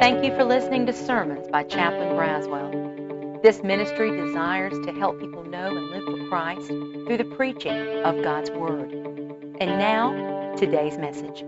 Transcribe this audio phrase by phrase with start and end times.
[0.00, 3.42] Thank you for listening to sermons by Chaplain Braswell.
[3.42, 8.22] This ministry desires to help people know and live for Christ through the preaching of
[8.22, 8.92] God's Word.
[9.60, 11.44] And now, today's message.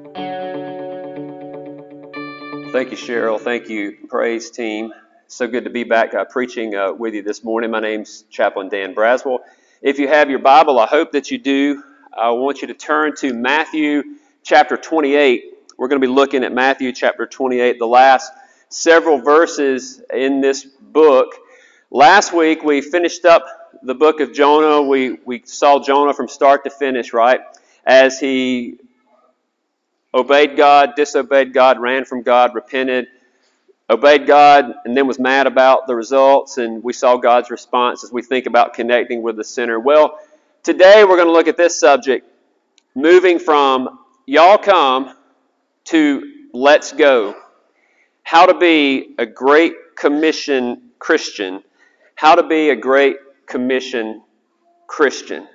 [2.72, 3.40] Thank you, Cheryl.
[3.40, 4.92] Thank you, praise team.
[5.28, 7.70] So good to be back uh, preaching uh, with you this morning.
[7.70, 9.38] My name's Chaplain Dan Braswell.
[9.82, 11.82] If you have your Bible, I hope that you do.
[12.16, 14.02] I want you to turn to Matthew
[14.44, 15.54] chapter 28.
[15.78, 18.30] We're going to be looking at Matthew chapter 28, the last
[18.68, 21.34] several verses in this book.
[21.90, 23.46] Last week we finished up
[23.82, 24.82] the book of Jonah.
[24.82, 27.40] We, we saw Jonah from start to finish, right?
[27.86, 28.78] As he
[30.12, 33.06] obeyed God, disobeyed God, ran from God, repented,
[33.88, 36.58] obeyed God, and then was mad about the results.
[36.58, 39.80] And we saw God's response as we think about connecting with the sinner.
[39.80, 40.18] Well,
[40.62, 42.28] today we're going to look at this subject
[42.94, 45.14] moving from y'all come
[45.84, 47.34] to let's go
[48.22, 51.62] how to be a great commission Christian,
[52.14, 54.22] how to be a great commission
[54.86, 55.46] Christian.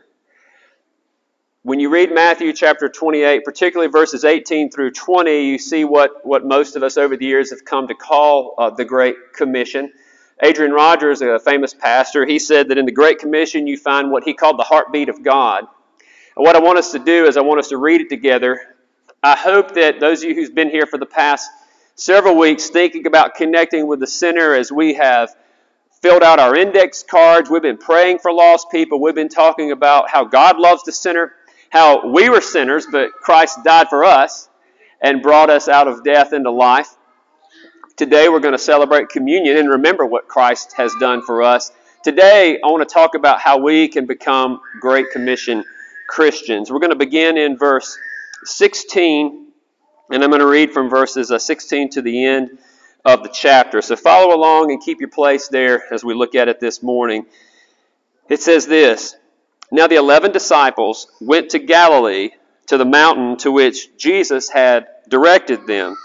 [1.63, 6.45] When you read Matthew chapter 28, particularly verses 18 through 20, you see what, what
[6.45, 9.91] most of us over the years have come to call uh, the Great Commission.
[10.41, 14.23] Adrian Rogers, a famous pastor, he said that in the Great Commission you find what
[14.23, 15.65] he called the heartbeat of God.
[16.37, 18.61] And what I want us to do is I want us to read it together.
[19.21, 21.49] I hope that those of you who's been here for the past
[21.95, 25.35] several weeks thinking about connecting with the sinner as we have
[26.01, 27.49] filled out our index cards.
[27.49, 29.01] We've been praying for lost people.
[29.01, 31.33] We've been talking about how God loves the sinner,
[31.69, 34.47] how we were sinners, but Christ died for us
[35.01, 36.95] and brought us out of death into life.
[37.97, 41.73] Today we're going to celebrate communion and remember what Christ has done for us.
[42.05, 45.65] Today I want to talk about how we can become Great Commission
[46.07, 46.71] Christians.
[46.71, 47.99] We're going to begin in verse
[48.43, 49.49] 16
[50.11, 52.57] and I'm going to read from verses uh, 16 to the end
[53.05, 53.81] of the chapter.
[53.81, 57.25] So follow along and keep your place there as we look at it this morning.
[58.27, 59.15] It says this
[59.71, 62.31] Now the eleven disciples went to Galilee,
[62.67, 65.95] to the mountain to which Jesus had directed them.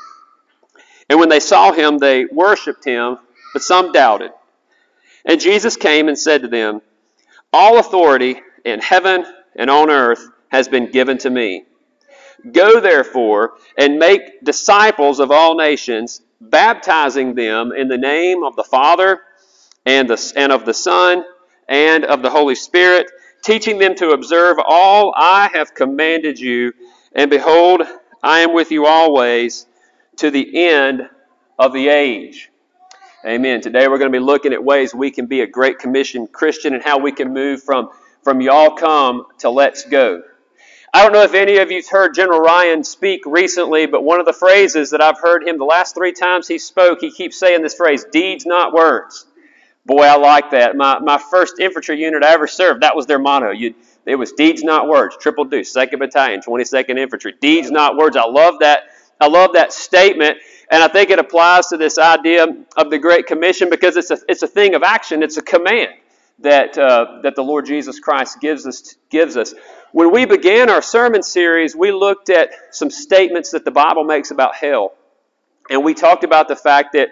[1.09, 3.19] And when they saw him, they worshipped him,
[3.53, 4.33] but some doubted.
[5.25, 6.83] And Jesus came and said to them,
[7.53, 9.25] All authority in heaven
[9.57, 11.65] and on earth has been given to me.
[12.53, 18.65] Go therefore and make disciples of all nations, baptizing them in the name of the
[18.65, 19.21] Father
[19.87, 21.25] and, the, and of the Son
[21.69, 23.07] and of the Holy Spirit,
[23.43, 26.73] teaching them to observe all I have commanded you.
[27.15, 27.83] And behold,
[28.23, 29.67] I am with you always
[30.17, 31.09] to the end
[31.59, 32.51] of the age.
[33.27, 33.63] Amen.
[33.63, 36.75] Today we're going to be looking at ways we can be a Great Commission Christian
[36.75, 37.89] and how we can move from,
[38.23, 40.23] from y'all come to let's go.
[40.95, 44.27] I don't know if any of you've heard General Ryan speak recently, but one of
[44.27, 47.63] the phrases that I've heard him the last three times he spoke, he keeps saying
[47.63, 49.27] this phrase, deeds, not words.
[49.85, 50.77] Boy, I like that.
[50.77, 53.51] My, my first infantry unit I ever served, that was their motto.
[53.51, 53.75] You,
[54.07, 55.17] it was deeds, not words.
[55.21, 57.35] Triple Deuce, 2nd Battalion, 22nd Infantry.
[57.41, 58.17] Deeds, not words.
[58.17, 58.85] I love that.
[59.21, 60.39] I love that statement.
[60.71, 62.47] And I think it applies to this idea
[62.77, 65.25] of the Great Commission because it's a, it's a thing of action.
[65.25, 65.91] It's a command
[66.39, 68.95] that, uh, that the Lord Jesus Christ gives us.
[69.11, 69.55] Gives us.
[69.95, 74.33] When we began our sermon series, we looked at some statements that the Bible makes
[74.33, 74.93] about hell.
[75.71, 77.11] And we talked about the fact that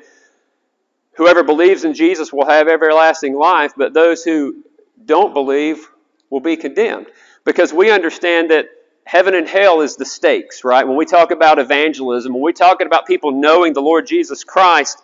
[1.12, 4.64] whoever believes in Jesus will have everlasting life, but those who
[5.04, 5.86] don't believe
[6.28, 7.06] will be condemned.
[7.44, 8.66] Because we understand that
[9.04, 10.84] heaven and hell is the stakes, right?
[10.84, 15.00] When we talk about evangelism, when we're talking about people knowing the Lord Jesus Christ,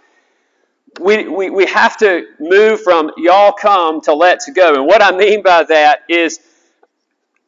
[0.98, 4.74] we, we, we have to move from y'all come to let's go.
[4.74, 6.40] And what I mean by that is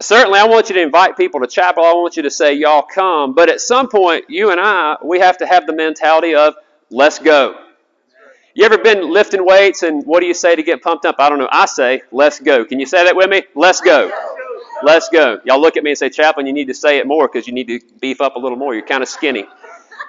[0.01, 1.85] certainly I want you to invite people to chapel.
[1.85, 3.35] I want you to say, y'all come.
[3.35, 6.55] But at some point, you and I, we have to have the mentality of,
[6.91, 7.57] let's go.
[8.55, 11.17] You ever been lifting weights and what do you say to get pumped up?
[11.19, 11.49] I don't know.
[11.51, 12.65] I say, let's go.
[12.65, 13.43] Can you say that with me?
[13.55, 14.11] Let's go.
[14.83, 15.41] Let's go.
[15.45, 17.53] Y'all look at me and say, Chaplain, you need to say it more because you
[17.53, 18.75] need to beef up a little more.
[18.75, 19.45] You're kind of skinny.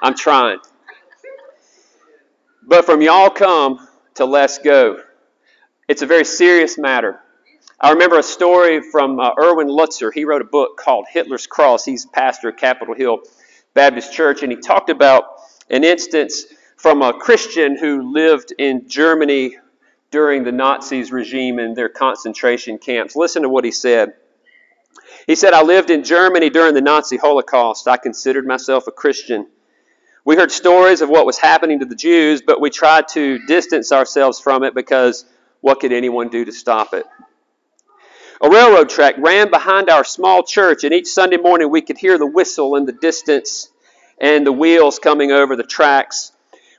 [0.02, 0.60] I'm trying.
[2.64, 5.02] But from y'all come to let's go.
[5.88, 7.20] It's a very serious matter.
[7.84, 10.12] I remember a story from uh, Erwin Lutzer.
[10.14, 11.84] He wrote a book called Hitler's Cross.
[11.84, 13.22] He's pastor of Capitol Hill
[13.74, 15.24] Baptist Church, and he talked about
[15.68, 16.46] an instance
[16.78, 19.58] from a Christian who lived in Germany
[20.12, 23.16] during the Nazis' regime and their concentration camps.
[23.16, 24.14] Listen to what he said.
[25.26, 27.88] He said, I lived in Germany during the Nazi Holocaust.
[27.88, 29.48] I considered myself a Christian.
[30.24, 33.92] We heard stories of what was happening to the Jews, but we tried to distance
[33.92, 35.26] ourselves from it because
[35.62, 37.08] what could anyone do to stop it?
[38.44, 42.18] A railroad track ran behind our small church, and each Sunday morning we could hear
[42.18, 43.70] the whistle in the distance
[44.20, 46.32] and the wheels coming over the tracks.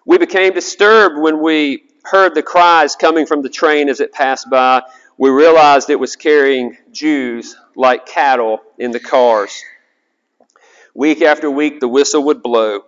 [0.05, 4.51] We became disturbed when we heard the cries coming from the train as it passed
[4.51, 4.83] by.
[5.17, 9.63] We realized it was carrying Jews like cattle in the cars.
[10.95, 12.81] Week after week, the whistle would blow.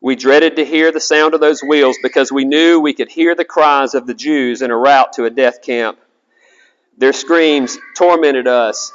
[0.00, 3.36] We dreaded to hear the sound of those wheels because we knew we could hear
[3.36, 6.00] the cries of the Jews in a route to a death camp.
[6.98, 8.92] Their screams tormented us.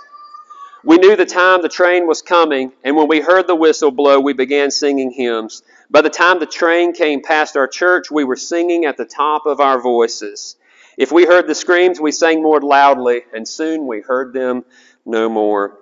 [0.83, 4.19] We knew the time the train was coming, and when we heard the whistle blow,
[4.19, 5.63] we began singing hymns.
[5.89, 9.45] By the time the train came past our church, we were singing at the top
[9.45, 10.55] of our voices.
[10.97, 14.63] If we heard the screams, we sang more loudly, and soon we heard them
[15.05, 15.79] no more.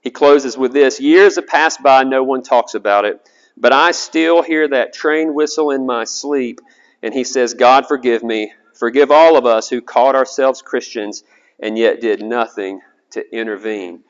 [0.00, 3.90] He closes with this Years have passed by, no one talks about it, but I
[3.90, 6.60] still hear that train whistle in my sleep.
[7.02, 8.52] And he says, God, forgive me.
[8.74, 11.22] Forgive all of us who called ourselves Christians
[11.62, 12.80] and yet did nothing
[13.10, 14.02] to intervene.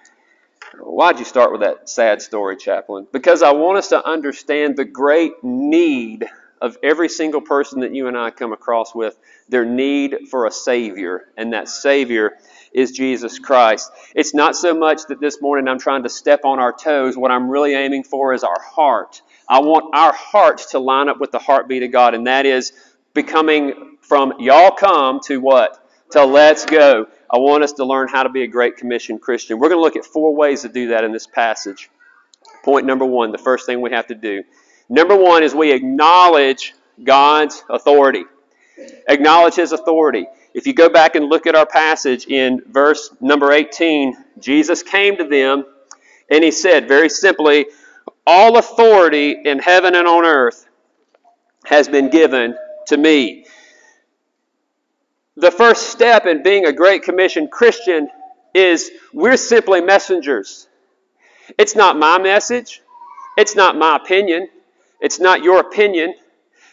[0.78, 3.06] Why'd you start with that sad story, Chaplain?
[3.12, 6.26] Because I want us to understand the great need
[6.60, 9.18] of every single person that you and I come across with,
[9.48, 12.32] their need for a Savior, and that Savior
[12.72, 13.90] is Jesus Christ.
[14.14, 17.16] It's not so much that this morning I'm trying to step on our toes.
[17.16, 19.22] What I'm really aiming for is our heart.
[19.48, 22.72] I want our heart to line up with the heartbeat of God, and that is
[23.14, 25.79] becoming from y'all come to what?
[26.12, 27.06] To let's go.
[27.30, 29.60] I want us to learn how to be a Great Commission Christian.
[29.60, 31.88] We're going to look at four ways to do that in this passage.
[32.64, 34.42] Point number one, the first thing we have to do.
[34.88, 36.74] Number one is we acknowledge
[37.04, 38.24] God's authority.
[39.08, 40.26] Acknowledge His authority.
[40.52, 45.16] If you go back and look at our passage in verse number 18, Jesus came
[45.16, 45.64] to them
[46.28, 47.66] and He said very simply,
[48.26, 50.66] All authority in heaven and on earth
[51.66, 52.56] has been given
[52.88, 53.44] to me
[55.40, 58.08] the first step in being a Great Commission Christian
[58.54, 60.68] is we're simply messengers.
[61.58, 62.82] It's not my message.
[63.36, 64.48] It's not my opinion.
[65.00, 66.14] It's not your opinion.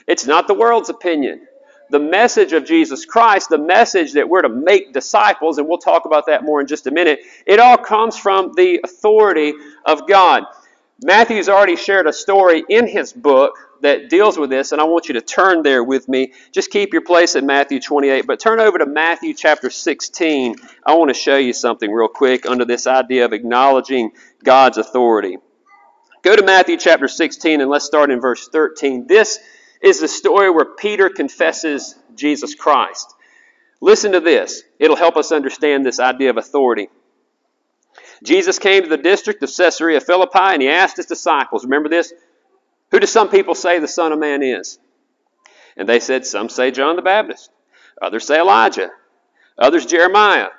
[0.07, 1.47] It's not the world's opinion.
[1.89, 6.03] The message of Jesus Christ, the message that we're to make disciples, and we'll talk
[6.05, 9.53] about that more in just a minute, it all comes from the authority
[9.85, 10.43] of God.
[11.03, 15.07] Matthew's already shared a story in his book that deals with this, and I want
[15.07, 16.33] you to turn there with me.
[16.51, 20.55] Just keep your place in Matthew 28, but turn over to Matthew chapter 16.
[20.83, 24.11] I want to show you something real quick under this idea of acknowledging
[24.43, 25.37] God's authority.
[26.23, 29.05] Go to Matthew chapter 16, and let's start in verse 13.
[29.05, 29.37] This
[29.81, 33.13] is the story where Peter confesses Jesus Christ.
[33.79, 36.89] Listen to this, it'll help us understand this idea of authority.
[38.23, 42.13] Jesus came to the district of Caesarea Philippi and he asked his disciples, remember this?
[42.91, 44.79] Who do some people say the Son of Man is?
[45.75, 47.51] And they said, Some say John the Baptist,
[48.01, 48.89] others say Elijah,
[49.57, 50.49] others Jeremiah,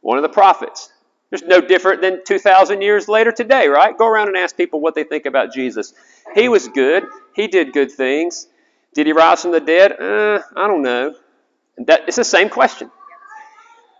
[0.00, 0.90] one of the prophets.
[1.30, 3.96] There's no different than 2,000 years later today, right?
[3.96, 5.92] Go around and ask people what they think about Jesus.
[6.34, 7.04] He was good,
[7.34, 8.46] he did good things.
[8.94, 9.92] Did he rise from the dead?
[10.00, 11.16] Uh, I don't know.
[11.78, 12.92] That, it's the same question.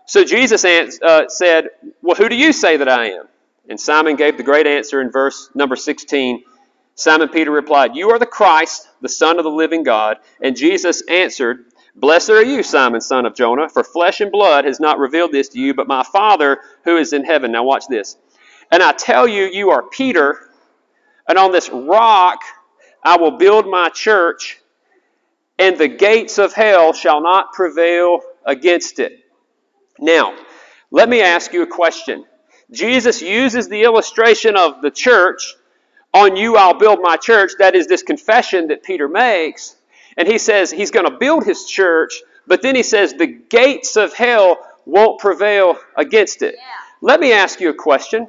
[0.07, 1.69] So Jesus uh, said,
[2.01, 3.27] Well, who do you say that I am?
[3.67, 6.43] And Simon gave the great answer in verse number 16.
[6.95, 10.17] Simon Peter replied, You are the Christ, the Son of the living God.
[10.41, 11.65] And Jesus answered,
[11.95, 15.49] Blessed are you, Simon, son of Jonah, for flesh and blood has not revealed this
[15.49, 17.53] to you, but my Father who is in heaven.
[17.53, 18.17] Now watch this.
[18.69, 20.49] And I tell you, you are Peter,
[21.27, 22.39] and on this rock
[23.01, 24.59] I will build my church,
[25.57, 29.24] and the gates of hell shall not prevail against it.
[29.99, 30.35] Now,
[30.91, 32.25] let me ask you a question.
[32.71, 35.55] Jesus uses the illustration of the church
[36.13, 37.51] on you I'll build my church.
[37.59, 39.75] That is this confession that Peter makes.
[40.17, 43.97] And he says he's going to build his church, but then he says the gates
[43.97, 46.55] of hell won't prevail against it.
[46.55, 46.61] Yeah.
[47.01, 48.27] Let me ask you a question.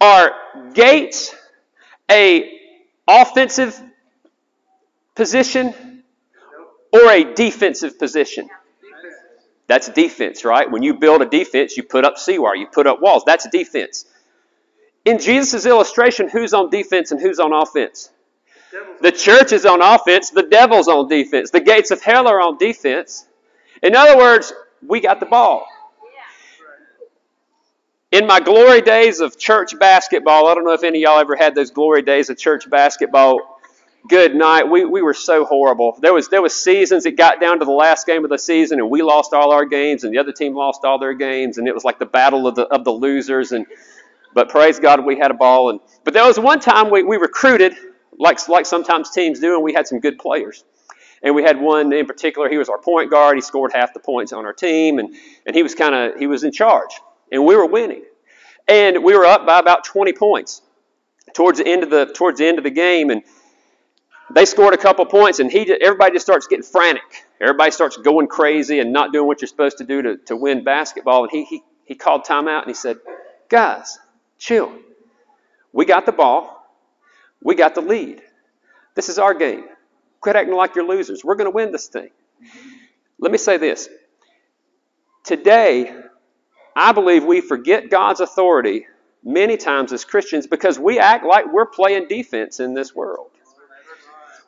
[0.00, 0.32] Are
[0.74, 1.34] gates
[2.10, 2.60] a
[3.08, 3.80] offensive
[5.14, 6.02] position
[6.92, 8.48] or a defensive position?
[9.68, 10.70] That's defense, right?
[10.70, 13.24] When you build a defense, you put up seawire, you put up walls.
[13.26, 14.04] That's defense.
[15.04, 18.10] In Jesus' illustration, who's on defense and who's on offense?
[19.00, 21.50] The church is on offense, the devil's on defense.
[21.50, 23.26] The gates of hell are on defense.
[23.82, 24.52] In other words,
[24.86, 25.66] we got the ball.
[28.12, 31.36] In my glory days of church basketball, I don't know if any of y'all ever
[31.36, 33.55] had those glory days of church basketball.
[34.08, 34.68] Good night.
[34.68, 35.98] We, we were so horrible.
[36.00, 38.78] There was there was seasons it got down to the last game of the season
[38.78, 41.66] and we lost all our games and the other team lost all their games and
[41.66, 43.66] it was like the battle of the of the losers and
[44.36, 45.70] but praise God, we had a ball.
[45.70, 47.74] And but there was one time we, we recruited,
[48.18, 50.62] like like sometimes teams do, and we had some good players.
[51.22, 52.50] And we had one in particular.
[52.50, 53.38] He was our point guard.
[53.38, 55.14] He scored half the points on our team, and
[55.46, 57.00] and he was kind of he was in charge.
[57.32, 58.02] and we were winning.
[58.68, 60.60] And we were up by about 20 points
[61.34, 63.22] towards the end of the towards the end of the game, and
[64.30, 67.26] they scored a couple points, and he everybody just starts getting frantic.
[67.40, 70.64] Everybody starts going crazy and not doing what you're supposed to do to, to win
[70.64, 71.24] basketball.
[71.24, 72.98] And he, he he called timeout and he said,
[73.48, 73.98] "Guys,
[74.38, 74.72] chill.
[75.72, 76.52] We got the ball.
[77.42, 78.22] We got the lead.
[78.94, 79.66] This is our game.
[80.20, 81.24] Quit acting like you're losers.
[81.24, 82.10] We're going to win this thing."
[83.18, 83.88] Let me say this.
[85.24, 85.94] Today,
[86.76, 88.86] I believe we forget God's authority
[89.24, 93.30] many times as Christians because we act like we're playing defense in this world.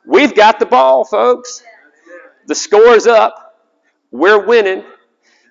[0.09, 1.61] We've got the ball, folks.
[2.47, 3.59] The score's up.
[4.09, 4.83] We're winning.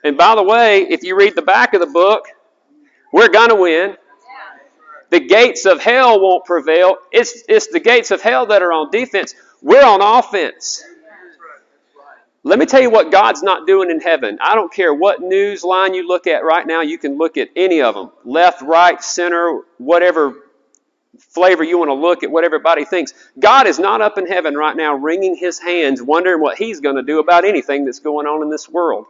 [0.02, 2.26] And by the way, if you read the back of the book,
[3.12, 3.96] we're going to win.
[5.10, 6.96] The gates of hell won't prevail.
[7.12, 9.36] It's, it's the gates of hell that are on defense.
[9.62, 10.82] We're on offense.
[12.42, 14.38] Let me tell you what God's not doing in heaven.
[14.40, 17.50] I don't care what news line you look at right now, you can look at
[17.54, 20.34] any of them left, right, center, whatever
[21.18, 23.12] flavor you want to look at, what everybody thinks.
[23.38, 26.96] God is not up in heaven right now wringing his hands, wondering what he's going
[26.96, 29.06] to do about anything that's going on in this world.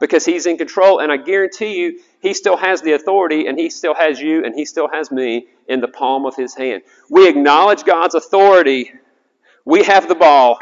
[0.00, 3.70] Because he's in control, and I guarantee you, he still has the authority, and he
[3.70, 6.82] still has you, and he still has me in the palm of his hand.
[7.08, 8.90] We acknowledge God's authority.
[9.64, 10.58] We have the ball.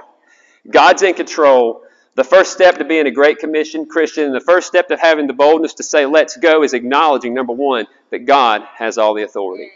[0.69, 1.83] God's in control.
[2.17, 5.33] The first step to being a Great Commission Christian, the first step to having the
[5.33, 9.71] boldness to say, let's go, is acknowledging, number one, that God has all the authority.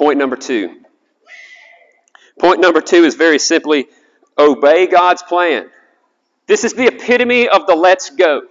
[0.00, 0.80] Point number two.
[2.38, 3.86] Point number two is very simply
[4.38, 5.68] obey God's plan.
[6.46, 8.44] This is the epitome of the let's go.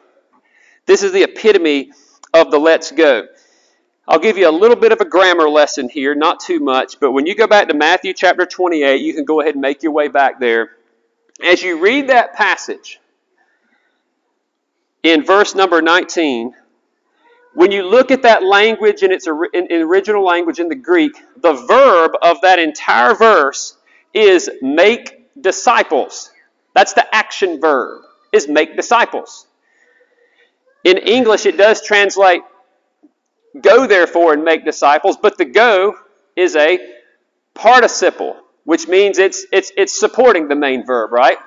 [0.85, 1.91] This is the epitome
[2.35, 3.25] of the let's go.
[4.07, 7.13] I'll give you a little bit of a grammar lesson here, not too much, but
[7.13, 9.91] when you go back to Matthew chapter 28, you can go ahead and make your
[9.91, 10.69] way back there.
[11.43, 12.99] As you read that passage
[15.01, 16.53] in verse number 19,
[17.59, 21.11] when you look at that language in its in, in original language in the Greek,
[21.35, 23.75] the verb of that entire verse
[24.13, 26.31] is make disciples.
[26.73, 29.45] That's the action verb, is make disciples.
[30.85, 32.43] In English, it does translate
[33.61, 35.95] go therefore and make disciples, but the go
[36.37, 36.79] is a
[37.53, 41.39] participle which means it's, it's, it's supporting the main verb, right?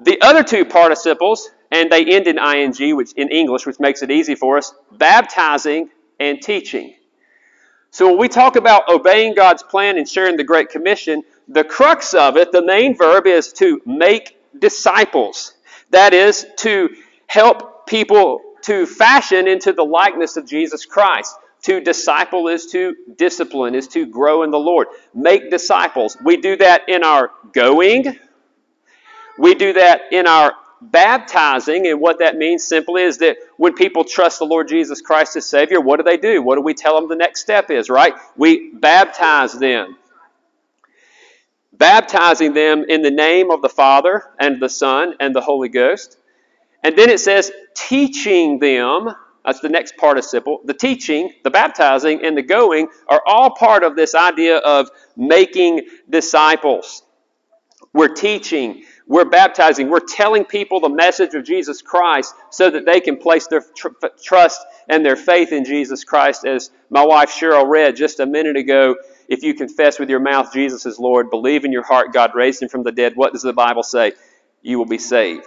[0.00, 4.10] The other two participles, and they end in ing, which in English, which makes it
[4.10, 5.88] easy for us, baptizing
[6.20, 6.94] and teaching.
[7.90, 12.14] So when we talk about obeying God's plan and sharing the Great Commission, the crux
[12.14, 15.54] of it, the main verb is to make disciples.
[15.90, 16.90] That is, to
[17.26, 21.34] help people to fashion into the likeness of Jesus Christ.
[21.62, 24.88] To disciple is to discipline, is to grow in the Lord.
[25.14, 26.16] Make disciples.
[26.22, 28.18] We do that in our going.
[29.38, 30.54] We do that in our
[30.90, 31.86] baptizing.
[31.86, 35.46] And what that means simply is that when people trust the Lord Jesus Christ as
[35.46, 36.42] Savior, what do they do?
[36.42, 38.14] What do we tell them the next step is, right?
[38.36, 39.96] We baptize them.
[41.72, 46.18] Baptizing them in the name of the Father and the Son and the Holy Ghost.
[46.82, 50.60] And then it says, teaching them that's the next participle.
[50.64, 55.88] The teaching, the baptizing, and the going are all part of this idea of making
[56.08, 57.02] disciples.
[57.92, 62.98] We're teaching, we're baptizing, we're telling people the message of Jesus Christ so that they
[62.98, 63.88] can place their tr-
[64.22, 66.46] trust and their faith in Jesus Christ.
[66.46, 68.96] As my wife Cheryl read just a minute ago,
[69.28, 72.62] if you confess with your mouth Jesus is Lord, believe in your heart God raised
[72.62, 74.12] him from the dead, what does the Bible say?
[74.62, 75.44] You will be saved.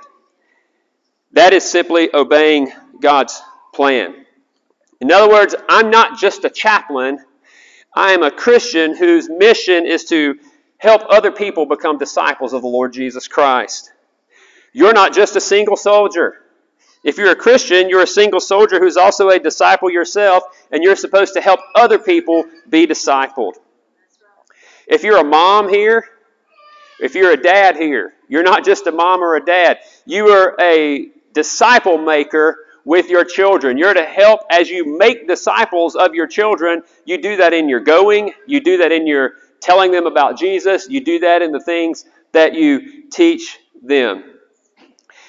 [1.32, 3.42] That is simply obeying God's
[3.74, 4.14] plan.
[5.02, 7.18] In other words, I'm not just a chaplain,
[7.96, 10.38] I am a Christian whose mission is to
[10.78, 13.92] help other people become disciples of the Lord Jesus Christ.
[14.74, 16.36] You're not just a single soldier.
[17.04, 20.96] If you're a Christian, you're a single soldier who's also a disciple yourself, and you're
[20.96, 23.54] supposed to help other people be discipled.
[24.88, 26.04] If you're a mom here,
[27.00, 29.80] if you're a dad here, you're not just a mom or a dad.
[30.06, 33.78] You are a disciple maker with your children.
[33.78, 36.84] You're to help as you make disciples of your children.
[37.06, 39.34] You do that in your going, you do that in your
[39.66, 44.24] telling them about Jesus, you do that in the things that you teach them.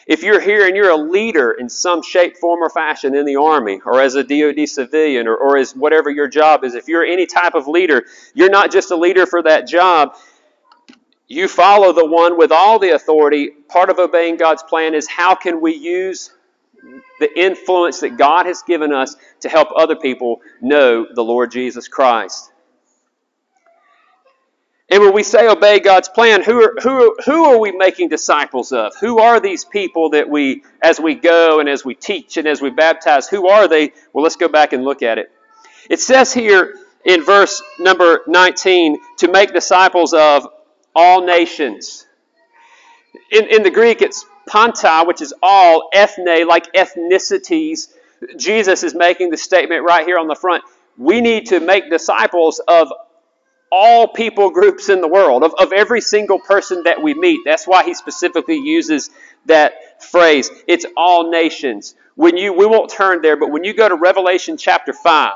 [0.07, 3.37] If you're here and you're a leader in some shape, form, or fashion in the
[3.37, 7.05] Army, or as a DoD civilian, or, or as whatever your job is, if you're
[7.05, 10.15] any type of leader, you're not just a leader for that job.
[11.29, 13.49] You follow the one with all the authority.
[13.69, 16.31] Part of obeying God's plan is how can we use
[17.19, 21.89] the influence that God has given us to help other people know the Lord Jesus
[21.89, 22.53] Christ.
[24.89, 28.71] And when we say obey God's plan, who are, who, who are we making disciples
[28.71, 28.95] of?
[29.01, 32.63] Who are these people that we, as we go and as we teach and as
[32.63, 33.93] we baptize, who are they?
[34.13, 35.33] Well, let's go back and look at it.
[35.91, 40.47] It says here in verse number 19 to make disciples of
[40.95, 42.07] all nations.
[43.33, 47.89] In, in the Greek, it's panta, which is all, ethne, like ethnicities.
[48.37, 50.63] Jesus is making the statement right here on the front.
[50.97, 52.93] We need to make disciples of
[53.79, 57.41] all people groups in the world, of, of every single person that we meet.
[57.45, 59.11] That's why he specifically uses
[59.45, 60.51] that phrase.
[60.67, 61.95] It's all nations.
[62.15, 65.33] When you we won't turn there, but when you go to Revelation chapter 5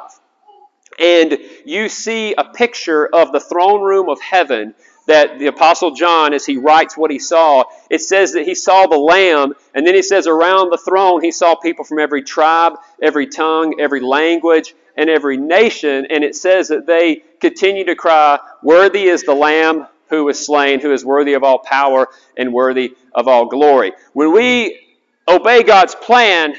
[0.99, 4.75] and you see a picture of the throne room of heaven
[5.06, 8.87] that the apostle John as he writes what he saw, it says that he saw
[8.87, 12.78] the lamb and then he says around the throne he saw people from every tribe,
[13.02, 18.38] every tongue, every language, and every nation, and it says that they continue to cry,
[18.62, 22.97] Worthy is the Lamb who was slain, who is worthy of all power and worthy
[23.14, 23.92] of all glory.
[24.12, 24.78] When we
[25.28, 26.54] obey God's plan,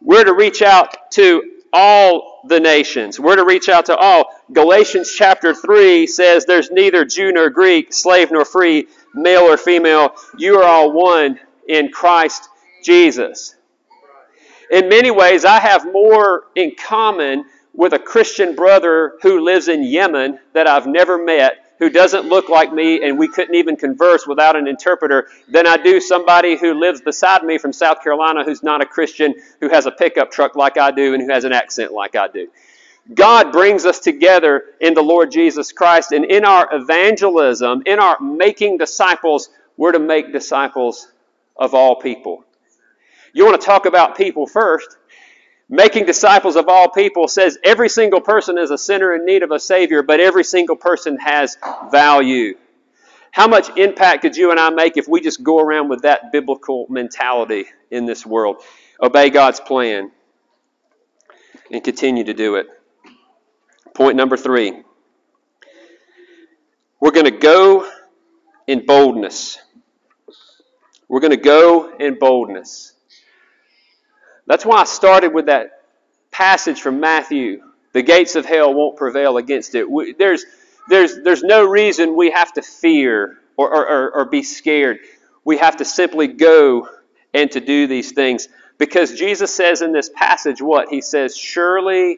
[0.00, 3.18] we're to reach out to all the nations.
[3.18, 4.26] We're to reach out to all.
[4.52, 10.14] Galatians chapter 3 says there's neither Jew nor Greek, slave nor free, male or female.
[10.36, 12.48] You are all one in Christ
[12.84, 13.56] Jesus
[14.70, 17.44] in many ways, I have more in common
[17.78, 22.48] with a Christian brother who lives in Yemen that I've never met, who doesn't look
[22.48, 26.74] like me, and we couldn't even converse without an interpreter, than I do somebody who
[26.74, 30.56] lives beside me from South Carolina who's not a Christian, who has a pickup truck
[30.56, 32.48] like I do, and who has an accent like I do.
[33.14, 38.18] God brings us together in the Lord Jesus Christ, and in our evangelism, in our
[38.20, 41.06] making disciples, we're to make disciples
[41.56, 42.44] of all people.
[43.32, 44.97] You want to talk about people first.
[45.68, 49.50] Making disciples of all people says every single person is a sinner in need of
[49.50, 51.58] a Savior, but every single person has
[51.90, 52.54] value.
[53.30, 56.32] How much impact could you and I make if we just go around with that
[56.32, 58.62] biblical mentality in this world?
[59.00, 60.10] Obey God's plan
[61.70, 62.66] and continue to do it.
[63.94, 64.82] Point number three
[67.00, 67.88] we're going to go
[68.66, 69.58] in boldness.
[71.08, 72.94] We're going to go in boldness.
[74.48, 75.82] That's why I started with that
[76.30, 77.62] passage from Matthew.
[77.92, 79.88] The gates of hell won't prevail against it.
[79.88, 80.44] We, there's,
[80.88, 85.00] there's, there's no reason we have to fear or, or, or be scared.
[85.44, 86.88] We have to simply go
[87.34, 88.48] and to do these things.
[88.78, 90.88] Because Jesus says in this passage what?
[90.88, 92.16] He says, Surely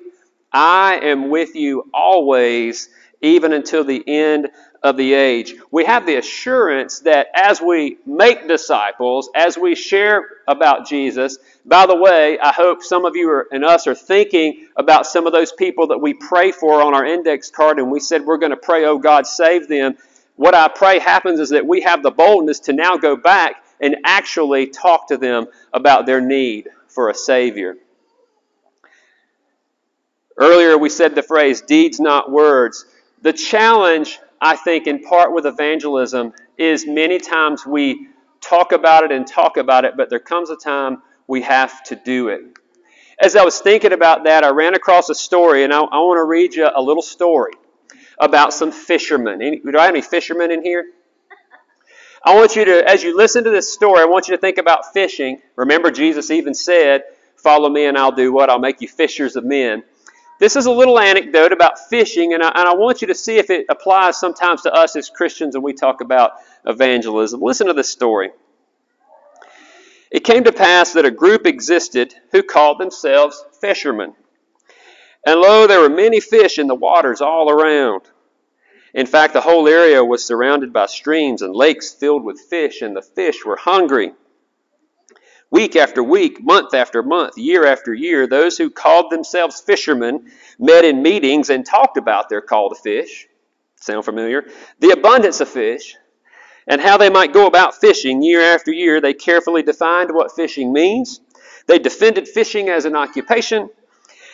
[0.52, 2.88] I am with you always,
[3.20, 4.50] even until the end
[4.82, 5.54] of the age.
[5.70, 11.86] We have the assurance that as we make disciples, as we share about Jesus, by
[11.86, 15.32] the way, I hope some of you are, and us are thinking about some of
[15.32, 18.50] those people that we pray for on our index card, and we said we're going
[18.50, 19.96] to pray, oh God, save them.
[20.36, 23.96] What I pray happens is that we have the boldness to now go back and
[24.04, 27.76] actually talk to them about their need for a Savior.
[30.38, 32.86] Earlier, we said the phrase, deeds, not words.
[33.20, 38.08] The challenge I think, in part with evangelism is many times we
[38.40, 41.96] talk about it and talk about it, but there comes a time we have to
[41.96, 42.40] do it.
[43.20, 46.18] As I was thinking about that, I ran across a story, and I, I want
[46.18, 47.52] to read you a little story
[48.18, 49.42] about some fishermen.
[49.42, 50.86] Any, do I have any fishermen in here?
[52.24, 54.58] I want you to, as you listen to this story, I want you to think
[54.58, 55.40] about fishing.
[55.56, 57.02] Remember, Jesus even said,
[57.36, 58.50] Follow me, and I'll do what?
[58.50, 59.82] I'll make you fishers of men.
[60.40, 63.36] This is a little anecdote about fishing, and I, and I want you to see
[63.36, 66.32] if it applies sometimes to us as Christians when we talk about
[66.64, 67.42] evangelism.
[67.42, 68.30] Listen to this story.
[70.10, 74.14] It came to pass that a group existed who called themselves fishermen.
[75.26, 78.04] And lo, there were many fish in the waters all around.
[78.94, 82.96] In fact, the whole area was surrounded by streams and lakes filled with fish, and
[82.96, 84.12] the fish were hungry.
[85.50, 90.84] Week after week, month after month, year after year, those who called themselves fishermen met
[90.84, 93.26] in meetings and talked about their call to fish.
[93.76, 94.46] Sound familiar?
[94.78, 95.96] The abundance of fish
[96.68, 99.00] and how they might go about fishing year after year.
[99.00, 101.20] They carefully defined what fishing means.
[101.66, 103.70] They defended fishing as an occupation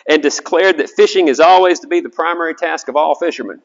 [0.07, 3.61] and declared that fishing is always to be the primary task of all fishermen.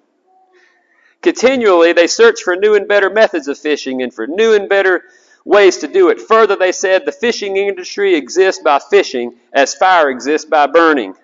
[1.21, 5.05] Continually, they searched for new and better methods of fishing and for new and better
[5.45, 6.21] ways to do it.
[6.21, 11.15] Further, they said the fishing industry exists by fishing as fire exists by burning.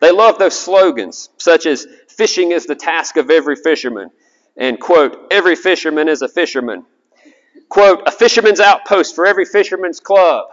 [0.00, 4.10] They love those slogans, such as fishing is the task of every fisherman,
[4.56, 6.84] and quote, every fisherman is a fisherman.
[7.68, 10.46] Quote, a fisherman's outpost for every fisherman's club.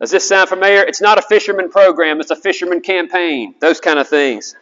[0.00, 0.82] Does this sound familiar?
[0.82, 4.54] It's not a fisherman program, it's a fisherman campaign, those kind of things.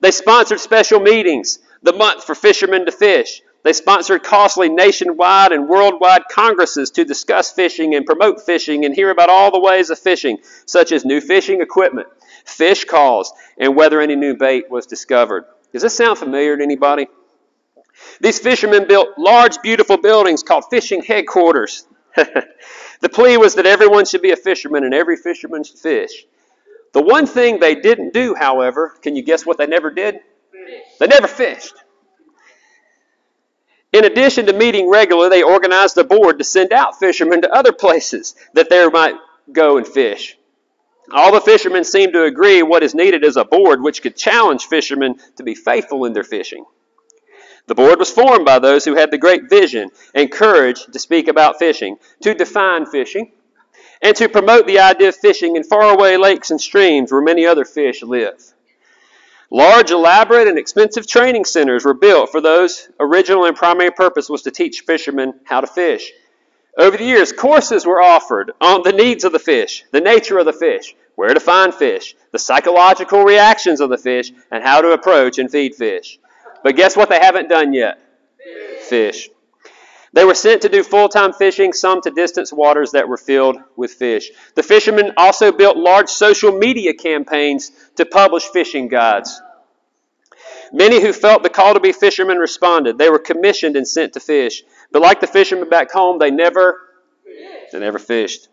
[0.00, 3.42] They sponsored special meetings, the month for fishermen to fish.
[3.62, 9.10] They sponsored costly nationwide and worldwide congresses to discuss fishing and promote fishing and hear
[9.10, 12.08] about all the ways of fishing, such as new fishing equipment,
[12.44, 15.44] fish calls, and whether any new bait was discovered.
[15.72, 17.06] Does this sound familiar to anybody?
[18.20, 21.86] These fishermen built large, beautiful buildings called fishing headquarters.
[22.16, 26.26] the plea was that everyone should be a fisherman and every fisherman should fish.
[26.92, 30.20] The one thing they didn't do, however, can you guess what they never did?
[30.98, 31.74] They never fished.
[33.92, 37.72] In addition to meeting regularly, they organized a board to send out fishermen to other
[37.72, 39.14] places that they might
[39.52, 40.38] go and fish.
[41.12, 44.64] All the fishermen seemed to agree what is needed is a board which could challenge
[44.64, 46.64] fishermen to be faithful in their fishing.
[47.66, 51.28] The board was formed by those who had the great vision and courage to speak
[51.28, 53.32] about fishing, to define fishing,
[54.00, 57.64] and to promote the idea of fishing in faraway lakes and streams where many other
[57.64, 58.51] fish live.
[59.52, 64.40] Large, elaborate, and expensive training centers were built for those original and primary purpose was
[64.42, 66.10] to teach fishermen how to fish.
[66.78, 70.46] Over the years, courses were offered on the needs of the fish, the nature of
[70.46, 74.92] the fish, where to find fish, the psychological reactions of the fish, and how to
[74.92, 76.18] approach and feed fish.
[76.64, 77.98] But guess what they haven't done yet?
[78.88, 79.28] Fish.
[80.14, 83.56] They were sent to do full time fishing, some to distant waters that were filled
[83.76, 84.30] with fish.
[84.54, 89.40] The fishermen also built large social media campaigns to publish fishing guides.
[90.72, 92.98] Many who felt the call to be fishermen responded.
[92.98, 94.62] They were commissioned and sent to fish.
[94.90, 96.80] But like the fishermen back home, they never
[97.72, 98.48] they never fished.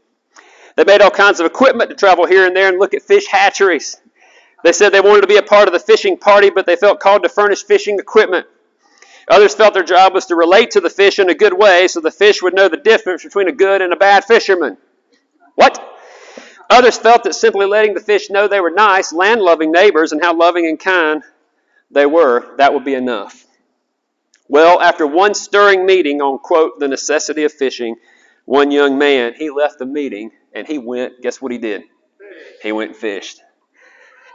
[0.78, 3.28] They made all kinds of equipment to travel here and there and look at fish
[3.28, 3.98] hatcheries.
[4.64, 7.02] They said they wanted to be a part of the fishing party, but they felt
[7.02, 8.48] called to furnish fishing equipment.
[9.30, 12.00] Others felt their job was to relate to the fish in a good way so
[12.00, 14.78] the fish would know the difference between a good and a bad fisherman.
[15.56, 15.86] What?
[16.70, 20.22] Others felt that simply letting the fish know they were nice, land loving neighbors and
[20.22, 21.24] how loving and kind
[21.92, 23.46] they were, that would be enough.
[24.48, 27.96] Well, after one stirring meeting on, quote, the necessity of fishing,
[28.46, 31.84] one young man, he left the meeting and he went, guess what he did?
[32.64, 33.42] He went and fished.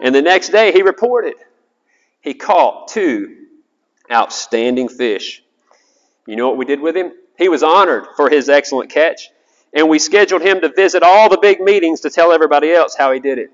[0.00, 1.34] And the next day he reported
[2.20, 3.36] he caught two
[4.10, 5.42] outstanding fish.
[6.26, 7.12] You know what we did with him?
[7.36, 9.30] He was honored for his excellent catch,
[9.72, 13.12] and we scheduled him to visit all the big meetings to tell everybody else how
[13.12, 13.50] he did it.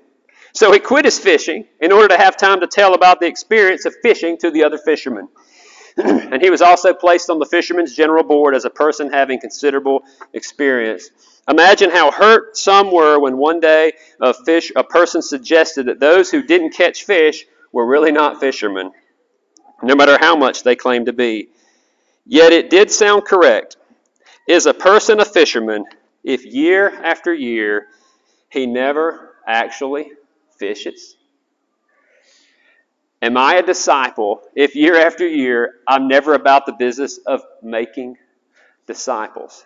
[0.53, 3.85] So he quit his fishing in order to have time to tell about the experience
[3.85, 5.29] of fishing to the other fishermen.
[5.97, 10.03] and he was also placed on the Fishermen's General Board as a person having considerable
[10.33, 11.09] experience.
[11.49, 16.29] Imagine how hurt some were when one day a, fish, a person suggested that those
[16.29, 18.91] who didn't catch fish were really not fishermen
[19.81, 21.49] no matter how much they claim to be.
[22.25, 23.77] Yet it did sound correct.
[24.47, 25.85] Is a person a fisherman
[26.23, 27.87] if year after year
[28.49, 30.11] he never actually
[30.57, 31.15] fishes?
[33.21, 38.17] Am I a disciple if year after year I'm never about the business of making
[38.87, 39.63] disciples?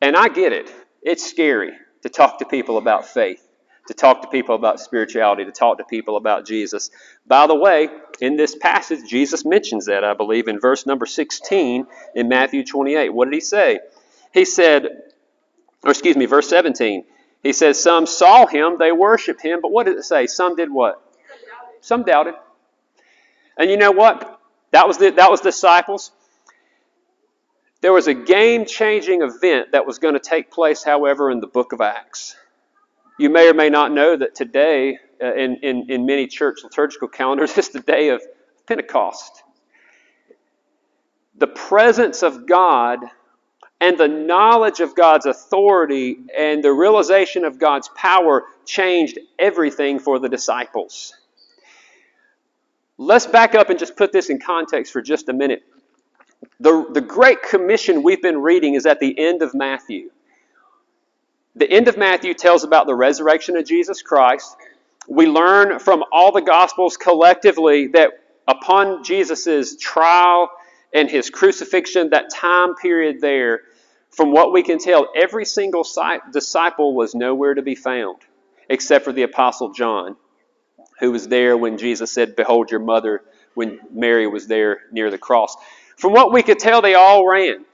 [0.00, 0.72] And I get it.
[1.02, 3.46] It's scary to talk to people about faith
[3.88, 6.90] to talk to people about spirituality, to talk to people about Jesus.
[7.26, 7.88] By the way,
[8.20, 13.12] in this passage, Jesus mentions that, I believe, in verse number 16 in Matthew 28.
[13.12, 13.80] What did he say?
[14.32, 15.12] He said,
[15.82, 17.04] or excuse me, verse 17.
[17.42, 20.26] He says, Some saw him, they worshiped him, but what did it say?
[20.26, 21.02] Some did what?
[21.80, 22.34] Some doubted.
[23.56, 24.40] And you know what?
[24.70, 26.12] That was the, that was disciples.
[27.80, 31.48] There was a game changing event that was going to take place, however, in the
[31.48, 32.36] book of Acts.
[33.22, 37.06] You may or may not know that today, uh, in, in, in many church liturgical
[37.06, 38.20] calendars, is the day of
[38.66, 39.44] Pentecost.
[41.36, 42.98] The presence of God
[43.80, 50.18] and the knowledge of God's authority and the realization of God's power changed everything for
[50.18, 51.14] the disciples.
[52.98, 55.62] Let's back up and just put this in context for just a minute.
[56.58, 60.10] The, the Great Commission we've been reading is at the end of Matthew.
[61.54, 64.56] The end of Matthew tells about the resurrection of Jesus Christ.
[65.06, 68.12] We learn from all the Gospels collectively that
[68.48, 70.50] upon Jesus' trial
[70.94, 73.60] and his crucifixion, that time period there,
[74.10, 75.86] from what we can tell, every single
[76.32, 78.18] disciple was nowhere to be found
[78.68, 80.16] except for the Apostle John,
[81.00, 83.22] who was there when Jesus said, Behold your mother,
[83.54, 85.56] when Mary was there near the cross.
[85.96, 87.64] From what we could tell, they all ran.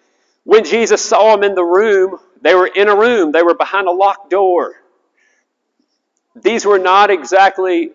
[0.44, 3.88] When Jesus saw them in the room they were in a room, they were behind
[3.88, 4.74] a locked door.
[6.36, 7.90] These were not exactly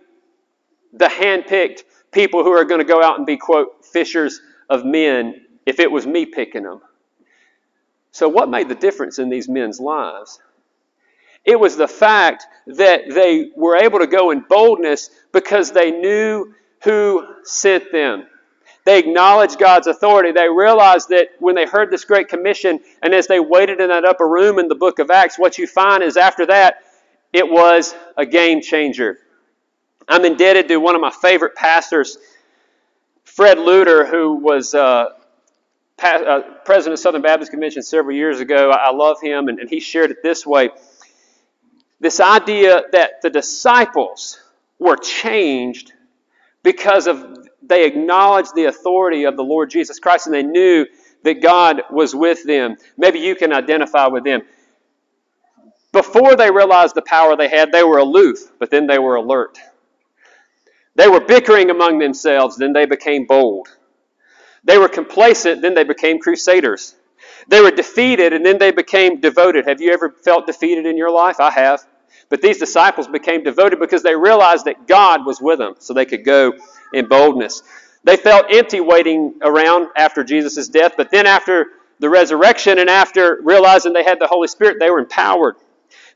[0.92, 5.46] the handpicked people who are going to go out and be, quote, fishers of men
[5.66, 6.82] if it was me picking them.
[8.12, 10.40] So, what made the difference in these men's lives?
[11.46, 16.54] It was the fact that they were able to go in boldness because they knew
[16.84, 18.28] who sent them.
[18.86, 20.32] They acknowledged God's authority.
[20.32, 24.04] They realized that when they heard this great commission, and as they waited in that
[24.04, 26.84] upper room in the book of Acts, what you find is after that,
[27.32, 29.20] it was a game changer.
[30.08, 32.18] I'm indebted to one of my favorite pastors,
[33.24, 35.12] Fred Luter, who was uh,
[36.02, 38.70] uh, president of Southern Baptist Convention several years ago.
[38.70, 40.72] I love him, and, and he shared it this way
[42.04, 44.38] this idea that the disciples
[44.78, 45.94] were changed
[46.62, 50.86] because of they acknowledged the authority of the Lord Jesus Christ and they knew
[51.24, 52.76] that God was with them.
[52.98, 54.42] Maybe you can identify with them.
[55.92, 59.60] Before they realized the power they had, they were aloof, but then they were alert.
[60.96, 63.68] They were bickering among themselves, then they became bold.
[64.64, 66.96] They were complacent, then they became crusaders.
[67.48, 69.68] They were defeated, and then they became devoted.
[69.68, 71.40] Have you ever felt defeated in your life?
[71.40, 71.86] I have.
[72.30, 76.06] But these disciples became devoted because they realized that God was with them, so they
[76.06, 76.54] could go
[76.94, 77.64] in boldness.
[78.04, 81.68] They felt empty waiting around after Jesus' death, but then after
[82.00, 85.56] the resurrection and after realizing they had the Holy Spirit, they were empowered.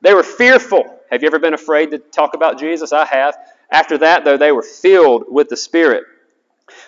[0.02, 0.84] They were fearful.
[1.10, 2.92] Have you ever been afraid to talk about Jesus?
[2.92, 3.38] I have.
[3.72, 6.04] After that, though, they were filled with the Spirit.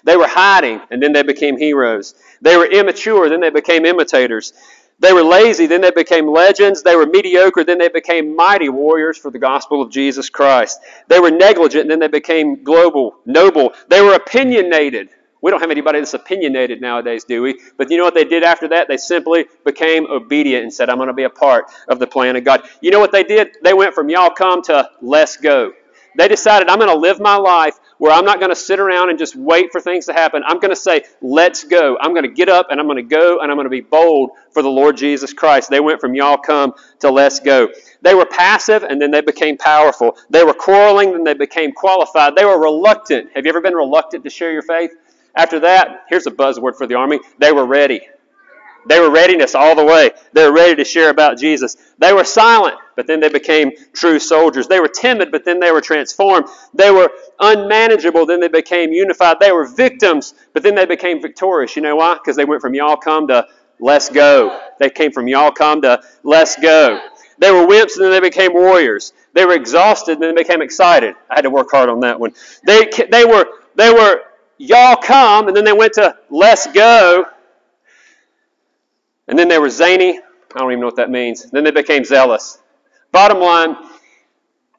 [0.03, 2.15] They were hiding, and then they became heroes.
[2.41, 4.53] They were immature, then they became imitators.
[4.99, 6.83] They were lazy, then they became legends.
[6.83, 10.79] They were mediocre, then they became mighty warriors for the gospel of Jesus Christ.
[11.07, 13.73] They were negligent, then they became global, noble.
[13.89, 15.09] They were opinionated.
[15.41, 17.59] We don't have anybody that's opinionated nowadays, do we?
[17.77, 18.89] But you know what they did after that?
[18.89, 22.35] They simply became obedient and said, I'm going to be a part of the plan
[22.35, 22.67] of God.
[22.81, 23.57] You know what they did?
[23.63, 25.71] They went from y'all come to let's go.
[26.19, 29.09] They decided, I'm going to live my life where I'm not going to sit around
[29.09, 30.43] and just wait for things to happen.
[30.45, 31.97] I'm going to say, let's go.
[32.01, 33.79] I'm going to get up and I'm going to go and I'm going to be
[33.79, 35.69] bold for the Lord Jesus Christ.
[35.69, 37.69] They went from y'all come to let's go.
[38.01, 40.17] They were passive and then they became powerful.
[40.29, 42.35] They were quarreling, then they became qualified.
[42.35, 43.29] They were reluctant.
[43.33, 44.91] Have you ever been reluctant to share your faith?
[45.35, 48.01] After that, here's a buzzword for the army they were ready.
[48.87, 50.11] They were readiness all the way.
[50.33, 51.77] They were ready to share about Jesus.
[51.97, 54.67] They were silent, but then they became true soldiers.
[54.67, 56.47] They were timid, but then they were transformed.
[56.73, 59.37] They were unmanageable, then they became unified.
[59.39, 61.75] They were victims, but then they became victorious.
[61.75, 62.15] You know why?
[62.15, 63.47] Because they went from y'all come to
[63.79, 64.59] let's go.
[64.79, 66.99] They came from y'all come to let's go.
[67.39, 69.13] They were wimps, and then they became warriors.
[69.33, 71.15] They were exhausted, and then they became excited.
[71.29, 72.33] I had to work hard on that one.
[72.65, 74.21] They, they were, they were
[74.57, 77.25] y'all come, and then they went to let's go
[79.29, 80.19] and then they were zany.
[80.19, 81.49] I don't even know what that means.
[81.51, 82.57] Then they became zealous.
[83.11, 83.77] Bottom line,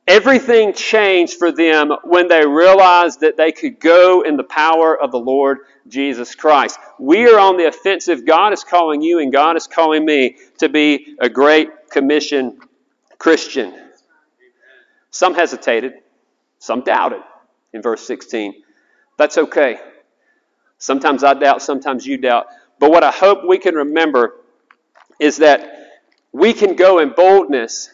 [0.09, 5.13] everything changed for them when they realized that they could go in the power of
[5.13, 6.81] the Lord Jesus Christ.
[6.99, 8.27] We are on the offensive.
[8.27, 12.59] God is calling you and God is calling me to be a great commission
[13.19, 13.73] Christian.
[15.11, 15.93] Some hesitated,
[16.59, 17.21] some doubted
[17.73, 18.55] in verse 16.
[19.17, 19.79] That's okay.
[20.79, 22.47] Sometimes I doubt, sometimes you doubt.
[22.81, 24.40] But what I hope we can remember
[25.21, 25.91] is that
[26.33, 27.91] we can go in boldness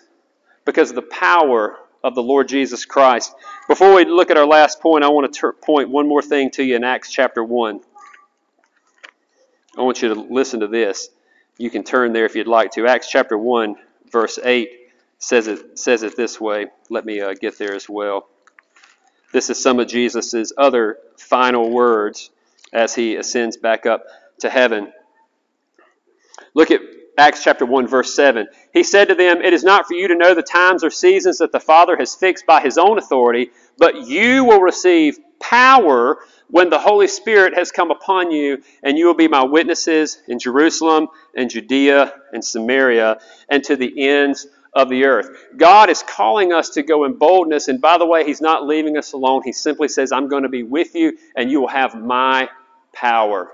[0.64, 3.34] because of the power of the Lord Jesus Christ.
[3.68, 6.50] Before we look at our last point, I want to ter- point one more thing
[6.52, 7.80] to you in Acts chapter 1.
[9.76, 11.08] I want you to listen to this.
[11.58, 12.86] You can turn there if you'd like to.
[12.86, 13.76] Acts chapter 1,
[14.10, 14.70] verse 8
[15.18, 16.66] says it, says it this way.
[16.90, 18.28] Let me uh, get there as well.
[19.32, 22.30] This is some of Jesus' other final words
[22.72, 24.04] as he ascends back up
[24.40, 24.92] to heaven.
[26.54, 26.80] Look at
[27.18, 28.46] Acts chapter 1 verse 7.
[28.72, 31.38] He said to them, It is not for you to know the times or seasons
[31.38, 36.70] that the Father has fixed by his own authority, but you will receive power when
[36.70, 41.08] the Holy Spirit has come upon you, and you will be my witnesses in Jerusalem
[41.34, 45.30] and Judea and Samaria and to the ends of the earth.
[45.56, 48.98] God is calling us to go in boldness, and by the way, He's not leaving
[48.98, 49.40] us alone.
[49.42, 52.50] He simply says, I'm going to be with you, and you will have my
[52.92, 53.50] power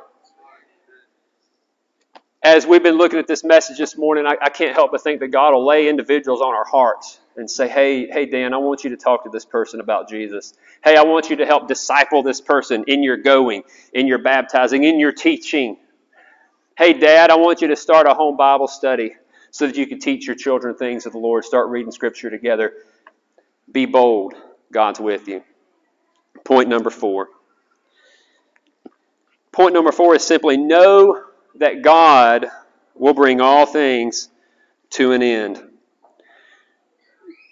[2.42, 5.20] as we've been looking at this message this morning, I, I, can't help but think
[5.20, 8.83] that God will lay individuals on our hearts and say, hey, hey, Dan, I want
[8.83, 10.52] you to talk to this person about Jesus.
[10.83, 14.83] Hey, I want you to help disciple this person in your going, in your baptizing,
[14.83, 15.76] in your teaching.
[16.76, 19.14] Hey, Dad, I want you to start a home Bible study
[19.52, 21.44] so that you can teach your children things of the Lord.
[21.44, 22.72] Start reading Scripture together.
[23.70, 24.35] Be bold.
[24.72, 25.44] God's with you.
[26.44, 27.28] Point number four.
[29.52, 31.22] Point number four is simply know
[31.56, 32.46] that God
[32.94, 34.28] will bring all things
[34.90, 35.62] to an end.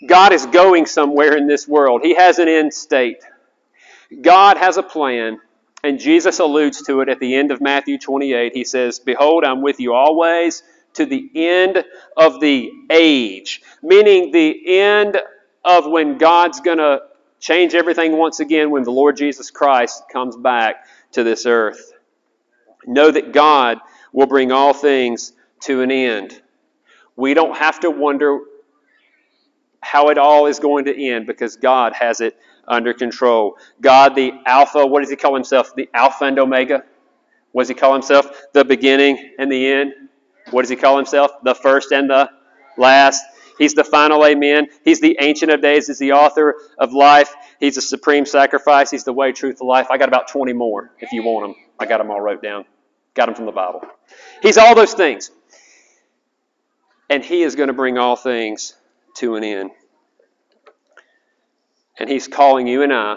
[0.06, 2.00] God is going somewhere in this world.
[2.02, 3.22] He has an end state.
[4.22, 5.38] God has a plan,
[5.84, 8.52] and Jesus alludes to it at the end of Matthew 28.
[8.54, 10.62] He says, Behold, I'm with you always
[10.94, 11.84] to the end
[12.16, 15.18] of the age, meaning the end
[15.64, 17.02] of when God's going to
[17.38, 21.92] change everything once again when the Lord Jesus Christ comes back to this earth.
[22.86, 23.78] Know that God
[24.12, 26.40] will bring all things to an end.
[27.16, 28.40] We don't have to wonder
[29.80, 33.56] how it all is going to end because God has it under control.
[33.80, 35.74] God, the Alpha, what does He call Himself?
[35.74, 36.84] The Alpha and Omega.
[37.52, 38.26] What does He call Himself?
[38.52, 39.92] The beginning and the end.
[40.50, 41.32] What does He call Himself?
[41.42, 42.30] The first and the
[42.76, 43.24] last.
[43.58, 44.68] He's the final amen.
[44.84, 45.88] He's the ancient of days.
[45.88, 47.34] He's the author of life.
[47.58, 48.90] He's the supreme sacrifice.
[48.90, 49.88] He's the way, truth, life.
[49.90, 51.64] I got about 20 more if you want them.
[51.78, 52.64] I got them all wrote down.
[53.14, 53.82] Got them from the Bible.
[54.42, 55.30] He's all those things.
[57.08, 58.74] And He is going to bring all things
[59.16, 59.70] to an end.
[61.98, 63.16] And He's calling you and I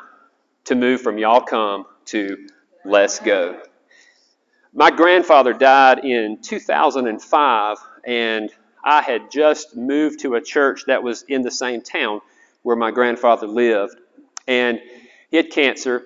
[0.65, 2.47] to move from y'all come to
[2.85, 3.61] let's go.
[4.73, 8.49] My grandfather died in 2005, and
[8.83, 12.21] I had just moved to a church that was in the same town
[12.63, 13.95] where my grandfather lived.
[14.47, 14.79] And
[15.29, 16.03] he had cancer.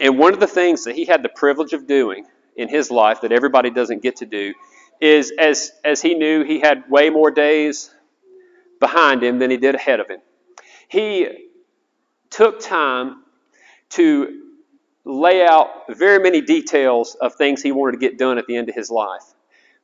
[0.00, 2.24] And one of the things that he had the privilege of doing
[2.56, 4.54] in his life that everybody doesn't get to do
[5.00, 7.90] is as, as he knew he had way more days
[8.78, 10.20] behind him than he did ahead of him.
[10.88, 11.26] He
[12.30, 13.22] took time
[13.90, 14.40] to
[15.04, 18.68] lay out very many details of things he wanted to get done at the end
[18.68, 19.24] of his life.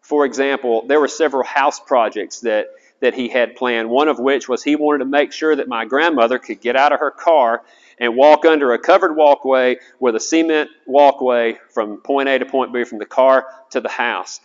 [0.01, 2.69] For example, there were several house projects that,
[3.01, 5.85] that he had planned, one of which was he wanted to make sure that my
[5.85, 7.63] grandmother could get out of her car
[8.01, 12.73] and walk under a covered walkway with a cement walkway from point A to point
[12.73, 14.41] B, from the car to the house.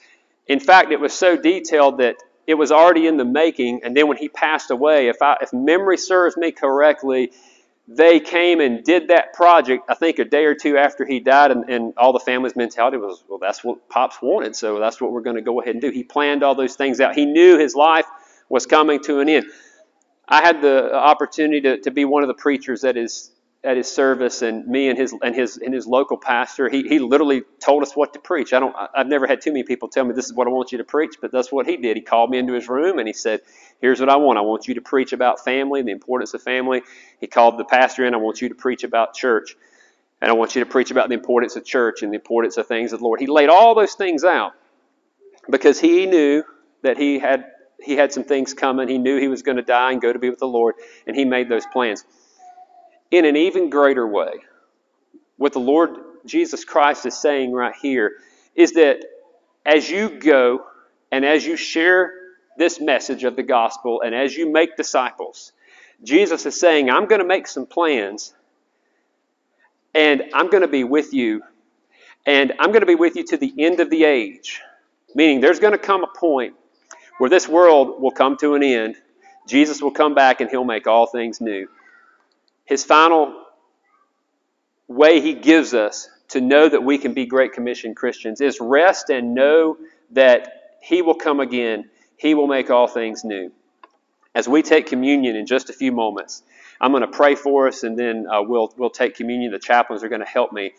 [0.47, 4.07] In fact, it was so detailed that it was already in the making, and then
[4.07, 7.31] when he passed away, if, I, if memory serves me correctly,
[7.87, 11.51] they came and did that project, I think, a day or two after he died,
[11.51, 15.11] and, and all the family's mentality was, well, that's what Pops wanted, so that's what
[15.11, 15.89] we're going to go ahead and do.
[15.89, 17.15] He planned all those things out.
[17.15, 18.05] He knew his life
[18.49, 19.45] was coming to an end.
[20.27, 23.31] I had the opportunity to, to be one of the preachers at his
[23.63, 26.99] at his service, and me and his and his and his local pastor, he, he
[26.99, 28.51] literally told us what to preach.
[28.53, 30.73] I don't I've never had too many people tell me this is what I want
[30.73, 31.95] you to preach, but that's what he did.
[31.95, 33.41] He called me into his room and he said,
[33.79, 34.37] Here's what I want.
[34.37, 36.81] I want you to preach about family, the importance of family.
[37.21, 39.55] He called the pastor in, I want you to preach about church.
[40.21, 42.67] And I want you to preach about the importance of church and the importance of
[42.67, 43.19] things of the Lord.
[43.19, 44.53] He laid all those things out
[45.49, 46.43] because he knew
[46.81, 47.45] that he had
[47.81, 48.87] he had some things coming.
[48.87, 50.75] He knew he was going to die and go to be with the Lord,
[51.07, 52.05] and he made those plans
[53.13, 54.31] in an even greater way.
[55.37, 55.91] What the Lord
[56.25, 58.13] Jesus Christ is saying right here
[58.55, 59.05] is that
[59.63, 60.65] as you go
[61.11, 62.11] and as you share
[62.57, 65.51] this message of the gospel and as you make disciples,
[66.03, 68.33] Jesus is saying, I'm going to make some plans
[69.93, 71.43] and I'm going to be with you
[72.25, 74.59] and I'm going to be with you to the end of the age.
[75.13, 76.55] Meaning, there's going to come a point
[77.19, 78.95] where this world will come to an end.
[79.47, 81.67] Jesus will come back and he'll make all things new
[82.65, 83.43] his final
[84.87, 89.09] way he gives us to know that we can be Great Commission Christians is rest
[89.09, 89.77] and know
[90.11, 91.89] that he will come again.
[92.17, 93.51] He will make all things new.
[94.35, 96.41] As we take communion in just a few moments,
[96.81, 99.51] I'm going to pray for us and then uh, we'll, we'll take communion.
[99.51, 100.73] The chaplains are going to help me.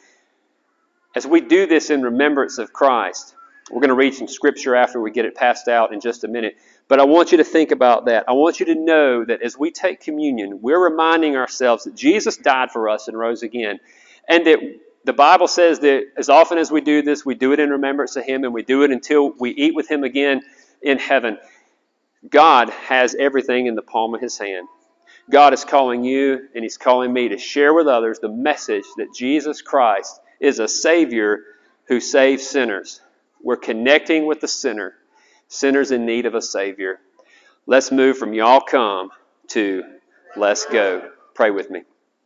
[1.15, 3.35] As we do this in remembrance of Christ,
[3.71, 6.29] we're going to read some scripture after we get it passed out in just a
[6.29, 6.57] minute.
[6.87, 8.25] But I want you to think about that.
[8.29, 12.37] I want you to know that as we take communion, we're reminding ourselves that Jesus
[12.37, 13.81] died for us and rose again.
[14.29, 14.59] And that
[15.05, 18.17] the Bible says that as often as we do this, we do it in remembrance
[18.17, 20.43] of Him and we do it until we eat with Him again
[20.83, 21.39] in heaven.
[22.29, 24.69] God has everything in the palm of His hand.
[25.31, 29.15] God is calling you and He's calling me to share with others the message that
[29.15, 31.41] Jesus Christ is a Savior
[31.87, 33.01] who saves sinners.
[33.43, 34.95] We're connecting with the sinner
[35.55, 36.99] sinners in need of a Savior.
[37.67, 39.11] Let's move from y'all come
[39.49, 39.83] to
[40.37, 41.11] let's go.
[41.35, 41.83] Pray with me.